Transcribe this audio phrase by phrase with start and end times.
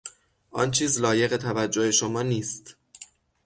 [0.51, 2.75] آن چیز لایق توجه شما نیست.